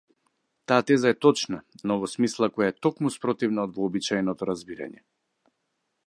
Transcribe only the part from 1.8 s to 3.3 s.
но во смисла која е токму